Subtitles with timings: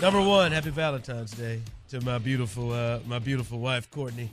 [0.00, 1.60] Number one, happy Valentine's Day
[1.90, 4.30] to my beautiful, uh, my beautiful wife Courtney,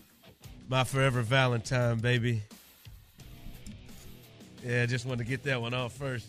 [0.69, 2.41] my forever Valentine baby.
[4.63, 6.27] Yeah, I just wanted to get that one off first.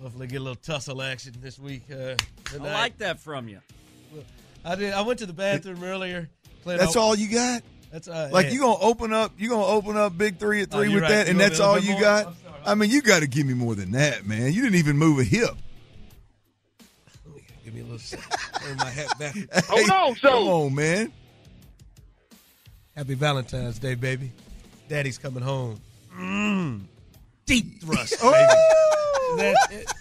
[0.00, 1.82] Hopefully, get a little tussle action this week.
[1.90, 2.14] Uh,
[2.52, 3.58] I like that from you.
[4.64, 4.92] I did.
[4.92, 6.28] I went to the bathroom earlier.
[6.64, 7.62] That's all you got.
[7.90, 8.52] That's uh, Like yeah.
[8.52, 11.10] you gonna open up, you gonna open up big three at Oh, three you're with
[11.10, 11.16] right.
[11.16, 12.00] that, You and that's all you more?
[12.00, 12.34] got.
[12.64, 14.52] I mean, you got to give me more than that, man.
[14.52, 15.50] You didn't even move a hip.
[17.74, 18.18] Give me a little.
[18.60, 19.34] Turn my hat back.
[19.68, 21.12] Hold on, so come on, man.
[22.96, 24.30] Happy Valentine's Day, baby.
[24.88, 25.80] Daddy's coming home.
[26.18, 26.82] Mm.
[27.46, 28.34] Deep thrust, baby.
[28.34, 29.34] Oh!
[29.38, 29.94] That- it- it's-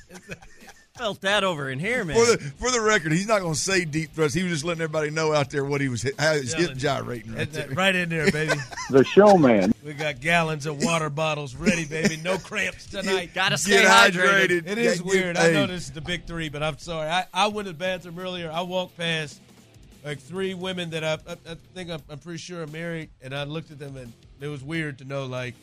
[1.01, 2.15] Felt that over in here, man.
[2.15, 4.35] For the for the record, he's not gonna say deep thrust.
[4.35, 7.33] He was just letting everybody know out there what he was how his hip gyrating
[7.33, 7.69] right there.
[7.69, 8.53] right in there, baby.
[8.91, 9.73] The showman.
[9.83, 12.17] We got gallons of water bottles ready, baby.
[12.17, 13.31] No cramps tonight.
[13.33, 14.61] Gotta stay Get hydrated.
[14.61, 14.67] hydrated.
[14.67, 15.37] It is Yeah, weird.
[15.37, 17.09] I know this is the big three, but I'm sorry.
[17.09, 18.51] I, I went to the bathroom earlier.
[18.51, 19.41] I walked past
[20.05, 23.33] like three women that I, I, I think I'm, I'm pretty sure are married, and
[23.33, 25.55] I looked at them, and it was weird to know, like,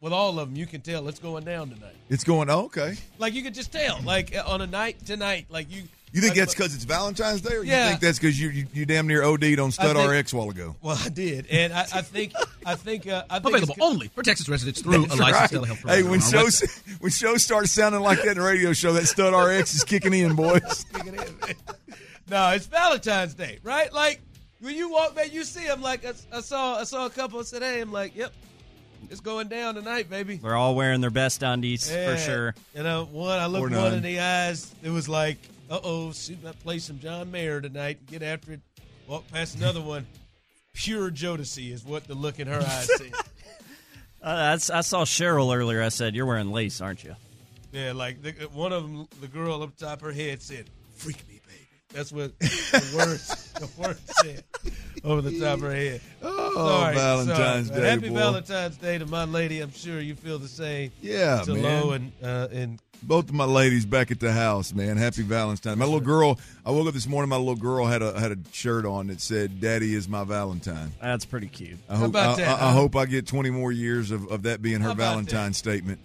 [0.00, 1.94] with all of them, you can tell it's going down tonight.
[2.08, 2.96] It's going oh, okay.
[3.18, 5.82] Like, you could just tell, like, on a night tonight, like, you.
[6.10, 8.66] You think like, that's because it's Valentine's Day, or you think that's because you, you
[8.72, 10.74] you damn near OD'd on Stud think- RX a while ago?
[10.80, 12.32] Well, I did, and I, I think,
[12.64, 15.52] I think, uh, I think Available it's- only for Texas residents through a That's licensed
[15.52, 15.62] right.
[15.64, 17.00] telehealth Hey, when shows website.
[17.02, 20.14] when shows start sounding like that in the radio show, that Stud RX is kicking
[20.14, 20.86] in, boys.
[22.30, 23.92] No, it's Valentine's Day, right?
[23.92, 24.20] Like
[24.60, 25.80] when you walk back, you see them.
[25.80, 27.80] Like I, I saw, I saw a couple today.
[27.80, 28.32] I'm like, yep,
[29.10, 30.36] it's going down tonight, baby.
[30.36, 32.12] They're all wearing their best undies Yeah.
[32.14, 32.54] for sure.
[32.74, 34.74] You know, one I looked one in the eyes.
[34.82, 35.38] It was like,
[35.70, 38.06] uh oh, shoot, I play some John Mayer tonight.
[38.06, 38.60] Get after it.
[39.06, 40.06] Walk past another one.
[40.74, 43.12] Pure Jodeci is what the look in her eyes said.
[44.22, 45.82] Uh, that's, I saw Cheryl earlier.
[45.82, 47.14] I said, "You're wearing lace, aren't you?"
[47.72, 51.40] Yeah, like the, one of them, the girl up top her head said, "Freak me,
[51.46, 54.44] baby." That's what the words the words said
[55.04, 56.00] over the top of her head.
[56.58, 57.80] Oh, Sorry, Valentine's sorry.
[57.80, 58.14] Day, Happy boy.
[58.16, 59.60] Valentine's Day to my lady.
[59.60, 60.90] I'm sure you feel the same.
[61.00, 61.62] Yeah, to man.
[61.62, 64.96] Lo and uh, and Both of my ladies back at the house, man.
[64.96, 65.78] Happy Valentine.
[65.78, 66.38] My little girl.
[66.66, 67.28] I woke up this morning.
[67.28, 70.92] My little girl had a had a shirt on that said "Daddy is my Valentine."
[71.00, 71.78] That's pretty cute.
[71.88, 74.42] I hope about I, that, I, I hope I get twenty more years of, of
[74.42, 76.00] that being her How about Valentine statement.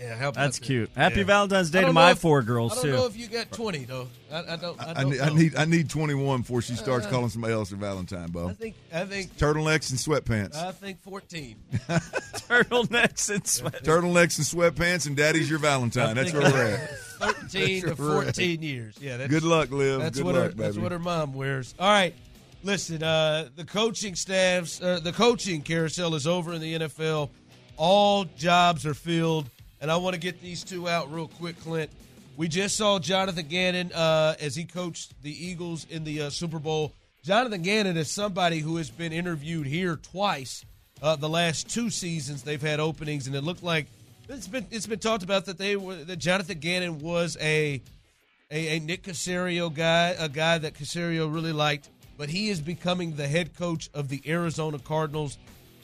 [0.00, 0.64] Yeah, how about That's that?
[0.64, 0.90] cute.
[0.96, 1.24] Happy Yeah.
[1.24, 2.78] Valentine's Day to my if- four girls too.
[2.78, 2.96] I don't too.
[2.98, 4.08] know if you got 20 though.
[4.32, 4.80] I, I don't.
[4.80, 5.34] I, I, don't need, I know.
[5.34, 8.48] need I need twenty one before she starts Uh, calling somebody else her Valentine, Bo.
[8.48, 8.76] I think.
[8.92, 9.36] I think.
[9.36, 10.54] Turtlenecks and sweatpants.
[10.56, 11.56] I think 14.
[11.88, 13.82] Turtlenecks and sweat.
[13.84, 14.46] Turtlenecks and
[14.76, 16.14] sweatpants, and Daddy's your Valentine.
[16.16, 16.90] That's where we're at.
[17.50, 18.96] 13 to 14 years.
[19.00, 19.18] Yeah.
[19.18, 20.00] That's, Good luck, Liv.
[20.00, 20.48] That's Good what luck, her.
[20.50, 20.62] baby.
[20.62, 21.74] That's what her mom wears.
[21.78, 22.14] All right.
[22.62, 27.30] Listen, uh, the coaching staffs, uh, the coaching carousel is over in the NFL.
[27.78, 29.48] All jobs are filled,
[29.80, 31.90] and I want to get these two out real quick, Clint.
[32.36, 36.58] We just saw Jonathan Gannon uh, as he coached the Eagles in the uh, Super
[36.58, 36.92] Bowl.
[37.22, 40.64] Jonathan Gannon is somebody who has been interviewed here twice.
[41.02, 43.86] Uh, the last two seasons they've had openings, and it looked like
[44.28, 47.82] it's been it's been talked about that they were that Jonathan Gannon was a
[48.50, 53.16] a, a Nick Caserio guy, a guy that Caserio really liked, but he is becoming
[53.16, 55.38] the head coach of the Arizona Cardinals.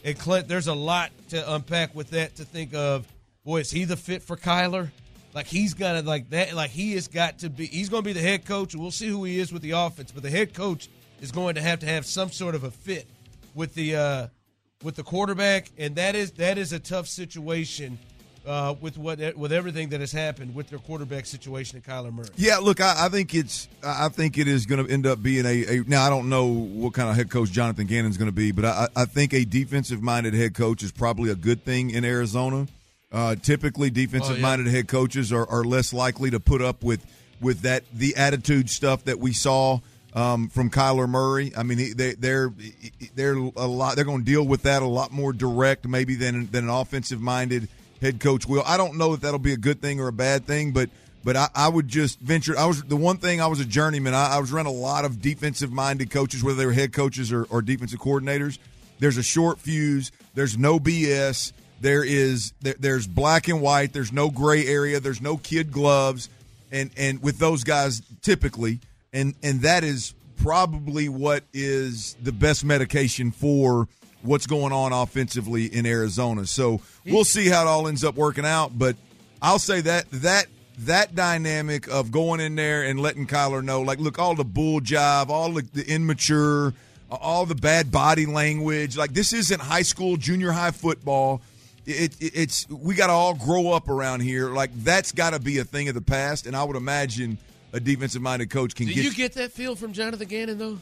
[0.04, 3.06] And Clint, there's a lot to unpack with that to think of.
[3.46, 4.90] Boy, is he the fit for Kyler?
[5.32, 6.52] Like he's got to like that.
[6.54, 7.66] Like he has got to be.
[7.66, 8.74] He's going to be the head coach.
[8.74, 10.88] We'll see who he is with the offense, but the head coach
[11.20, 13.06] is going to have to have some sort of a fit
[13.54, 14.26] with the uh,
[14.82, 18.00] with the quarterback, and that is that is a tough situation
[18.44, 22.30] uh, with what with everything that has happened with their quarterback situation at Kyler Murray.
[22.34, 25.46] Yeah, look, I, I think it's I think it is going to end up being
[25.46, 25.84] a, a.
[25.86, 28.50] Now I don't know what kind of head coach Jonathan Gannon is going to be,
[28.50, 32.04] but I, I think a defensive minded head coach is probably a good thing in
[32.04, 32.66] Arizona.
[33.12, 37.04] Uh, typically, defensive minded head coaches are, are less likely to put up with
[37.40, 39.78] with that the attitude stuff that we saw
[40.14, 41.52] um, from Kyler Murray.
[41.56, 42.52] I mean, they, they're
[43.14, 43.96] they're a lot.
[43.96, 47.20] They're going to deal with that a lot more direct, maybe than than an offensive
[47.20, 47.68] minded
[48.00, 48.62] head coach will.
[48.66, 50.90] I don't know if that'll be a good thing or a bad thing, but
[51.22, 52.58] but I, I would just venture.
[52.58, 53.40] I was the one thing.
[53.40, 54.14] I was a journeyman.
[54.14, 57.32] I, I was around a lot of defensive minded coaches, whether they were head coaches
[57.32, 58.58] or, or defensive coordinators.
[58.98, 60.12] There's a short fuse.
[60.34, 61.52] There's no BS.
[61.80, 63.92] There is there, there's black and white.
[63.92, 65.00] There's no gray area.
[65.00, 66.28] There's no kid gloves.
[66.72, 68.80] and and with those guys typically,
[69.12, 73.88] and and that is probably what is the best medication for
[74.22, 76.46] what's going on offensively in Arizona.
[76.46, 78.76] So we'll see how it all ends up working out.
[78.78, 78.96] But
[79.40, 80.46] I'll say that that
[80.80, 84.80] that dynamic of going in there and letting Kyler know, like, look, all the bull
[84.80, 86.74] jive, all the, the immature,
[87.10, 91.40] all the bad body language, like this isn't high school, junior high football.
[91.86, 94.50] It, it, it's we got to all grow up around here.
[94.50, 97.38] Like that's got to be a thing of the past, and I would imagine
[97.72, 99.04] a defensive minded coach can Do get.
[99.04, 100.78] you get that feel from Jonathan Gannon though?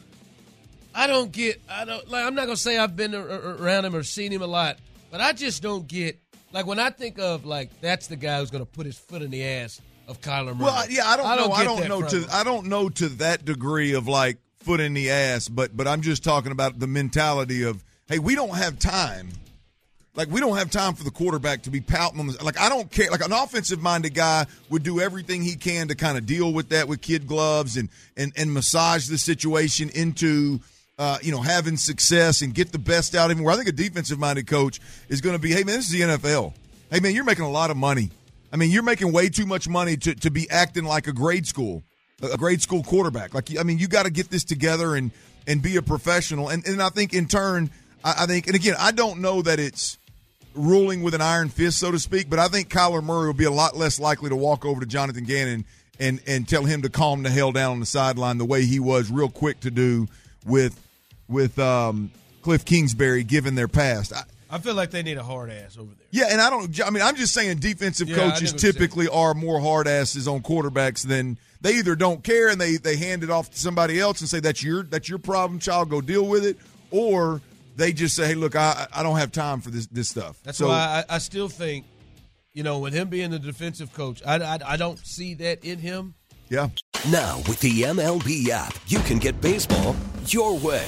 [0.93, 1.61] I don't get.
[1.69, 2.09] I don't.
[2.09, 4.79] Like, I'm not gonna say I've been around him or seen him a lot,
[5.11, 6.19] but I just don't get.
[6.51, 9.29] Like when I think of like that's the guy who's gonna put his foot in
[9.29, 10.65] the ass of Kyler Murray.
[10.65, 11.53] Well, yeah, I don't, I don't know.
[11.55, 12.29] I don't know to him.
[12.31, 16.01] I don't know to that degree of like foot in the ass, but but I'm
[16.01, 19.29] just talking about the mentality of hey, we don't have time.
[20.15, 22.69] Like we don't have time for the quarterback to be pouting on the like I
[22.69, 23.11] don't care.
[23.11, 26.69] Like an offensive minded guy would do everything he can to kind of deal with
[26.69, 30.61] that with kid gloves and and and massage the situation into
[30.97, 33.43] uh, you know having success and get the best out of him.
[33.43, 34.79] Where I think a defensive minded coach
[35.09, 36.53] is going to be, hey man, this is the NFL.
[36.89, 38.09] Hey man, you're making a lot of money.
[38.53, 41.45] I mean, you're making way too much money to, to be acting like a grade
[41.45, 41.83] school,
[42.21, 43.33] a grade school quarterback.
[43.33, 45.11] Like, I mean, you got to get this together and
[45.45, 46.47] and be a professional.
[46.47, 47.69] And and I think in turn,
[48.01, 49.97] I, I think, and again, I don't know that it's
[50.55, 53.45] ruling with an iron fist, so to speak, but I think Kyler Murray will be
[53.45, 55.65] a lot less likely to walk over to Jonathan Gannon
[55.99, 58.79] and and tell him to calm the hell down on the sideline the way he
[58.79, 60.07] was real quick to do
[60.45, 60.79] with
[61.27, 62.11] with um,
[62.41, 64.13] Cliff Kingsbury, given their past.
[64.13, 66.07] I, I feel like they need a hard ass over there.
[66.11, 66.81] yeah, and I don't.
[66.85, 69.87] I mean, I'm just saying defensive Yeah, coaches know what you're typically are more hard
[69.87, 73.57] asses on quarterbacks than they either don't care and they they hand it off to
[73.59, 75.89] somebody else and say that's your that's your problem, child.
[75.89, 76.57] Go deal with it,
[76.91, 77.41] or
[77.75, 80.39] they just say, hey, look, I I don't have time for this this stuff.
[80.43, 81.85] That's so, why I, I still think,
[82.53, 85.79] you know, with him being the defensive coach, I, I, I don't see that in
[85.79, 86.15] him.
[86.49, 86.69] yeah.
[87.11, 89.95] Now, with the MLB app, you can get baseball
[90.25, 90.87] your way.